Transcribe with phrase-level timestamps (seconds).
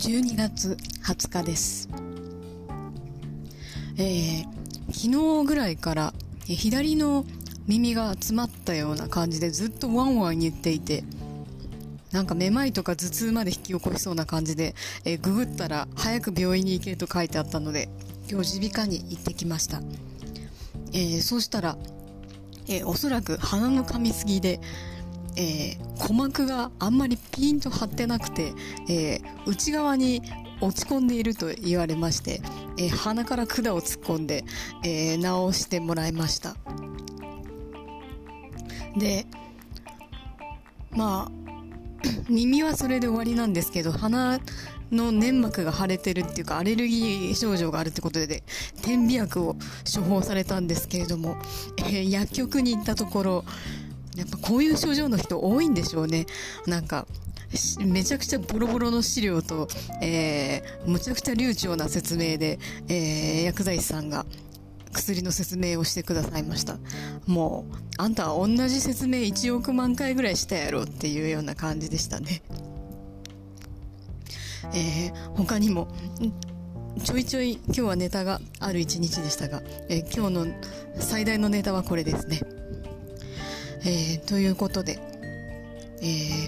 [0.00, 1.90] 12月20日です。
[3.98, 4.44] えー、
[4.86, 6.14] 昨日ぐらいから、
[6.46, 7.26] 左の
[7.66, 11.04] 耳が詰まったような感じでずっとワンワン言っていて、
[12.12, 14.74] なんかめまいとか頭痛まで引き起こしそうな感じで、
[15.04, 17.90] えーググったら早く病院に行けと書いてあったので、
[18.26, 19.82] 今日耳鼻科に行ってきました。
[20.94, 21.76] えーそうしたら、
[22.68, 24.60] えーおそらく鼻の噛みすぎで、
[25.40, 28.52] えー鼓膜があんまりピンと張ってなくて、
[28.88, 30.22] えー内側に
[30.60, 32.42] 落ち込んでいると言われまして、
[32.78, 34.44] えー鼻から管を突っ込んで、
[34.84, 36.56] え直してもらいました。
[38.96, 39.26] で、
[40.90, 41.32] まあ、
[42.28, 44.40] 耳はそれで終わりなんですけど、鼻
[44.90, 48.42] の粘膜が腫れてるっていうか、アレルギー症状があるってことで、
[48.82, 49.56] 点鼻薬を
[49.94, 51.36] 処方されたんですけれども、
[51.78, 53.44] えー薬局に行ったところ、
[54.16, 56.26] やっぱこういう症状の人多いんでしょうね。
[56.66, 57.06] なんか、
[57.84, 59.68] めちゃくちゃボロボロの資料と、
[60.00, 64.24] えー、むちゃくちゃ流暢な説明で、えー、薬剤師さんが
[64.92, 66.78] 薬の説明をしてくださいました。
[67.26, 72.42] もう、あんたは同じ説明1億万回ぐらいしたやろっていうような感じでしたね。
[74.72, 75.88] えー、他にも、
[77.02, 80.60] ちょいちょい今日はネタがある一日でしたが、えー今日の
[80.98, 82.40] 最大のネタはこれですね。
[83.82, 84.98] えーということで、
[86.02, 86.04] え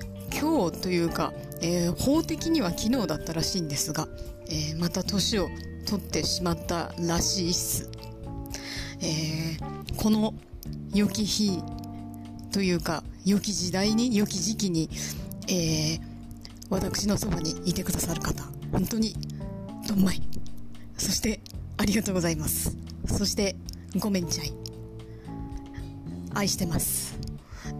[0.00, 1.32] ー今日というか、
[1.62, 4.06] えー法的には昨日だったらしいんですが、
[4.48, 5.48] えまた年を
[5.86, 7.90] 取ってしまったらしいっす。
[9.02, 9.56] え
[9.96, 10.34] この
[10.94, 11.62] 良き日
[12.52, 14.90] というか、良き時代に、良き時期に、
[15.48, 16.16] えー
[16.68, 19.14] 私のそばにいてくださる方、本当に、
[19.88, 20.20] どんまい。
[20.98, 21.40] そして、
[21.76, 22.76] ありがとうございます。
[23.06, 23.54] そして、
[23.98, 24.65] ごめんちゃい。
[26.36, 27.18] 愛してます。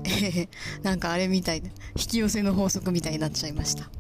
[0.05, 0.49] え
[0.83, 3.91] なんかあれみたいな、引き寄せの法則みたいになっちゃいました。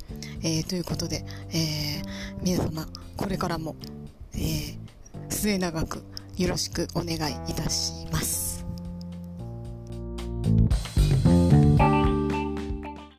[0.42, 2.04] えーということで、えー
[2.42, 3.76] 皆様、これからも、
[4.34, 4.76] えー
[5.28, 6.04] 末永く
[6.36, 8.45] よろしくお願いいたします。